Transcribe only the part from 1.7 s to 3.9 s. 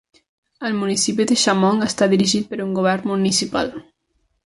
està dirigit per un govern municipal.